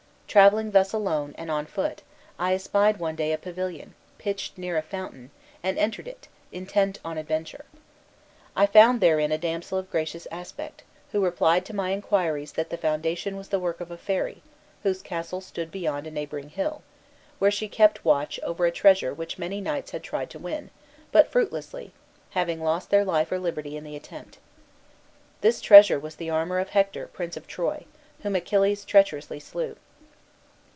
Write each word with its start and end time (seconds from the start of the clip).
Travelling 0.31 0.71
thus 0.71 0.93
alone, 0.93 1.35
and 1.37 1.51
on 1.51 1.65
foot, 1.65 2.03
I 2.39 2.53
espied 2.53 2.99
one 3.01 3.17
day 3.17 3.33
a 3.33 3.37
pavilion, 3.37 3.95
pitched 4.17 4.57
near 4.57 4.77
a 4.77 4.81
fountain, 4.81 5.29
and 5.61 5.77
entered 5.77 6.07
it, 6.07 6.29
intent 6.53 6.99
on 7.03 7.17
adventure. 7.17 7.65
I 8.55 8.65
found 8.65 9.01
therein 9.01 9.33
a 9.33 9.37
damsel 9.37 9.77
of 9.77 9.91
gracious 9.91 10.27
aspect, 10.31 10.83
who 11.11 11.21
replied 11.21 11.65
to 11.65 11.75
my 11.75 11.89
inquiries 11.91 12.53
that 12.53 12.69
the 12.69 12.77
fountain 12.77 13.35
was 13.35 13.49
the 13.49 13.59
work 13.59 13.81
of 13.81 13.91
a 13.91 13.97
fairy, 13.97 14.41
whose 14.83 15.01
castle 15.01 15.41
stood 15.41 15.69
beyond 15.69 16.07
a 16.07 16.11
neighboring 16.11 16.47
hill, 16.47 16.81
where 17.39 17.51
she 17.51 17.67
kept 17.67 18.05
watch 18.05 18.39
over 18.41 18.65
a 18.65 18.71
treasure 18.71 19.13
which 19.13 19.37
many 19.37 19.59
knights 19.59 19.91
had 19.91 20.01
tried 20.01 20.29
to 20.29 20.39
win, 20.39 20.69
but 21.11 21.29
fruitlessly, 21.29 21.91
having 22.29 22.63
lost 22.63 22.89
their 22.89 23.03
life 23.03 23.33
or 23.33 23.37
liberty 23.37 23.75
in 23.75 23.83
the 23.83 23.97
attempt. 23.97 24.37
This 25.41 25.59
treasure 25.59 25.99
was 25.99 26.15
the 26.15 26.29
armor 26.29 26.59
of 26.59 26.69
Hector, 26.69 27.07
prince 27.07 27.35
of 27.35 27.47
Troy, 27.47 27.83
whom 28.23 28.37
Achilles 28.37 28.85
treacherously 28.85 29.41
slew. 29.41 29.75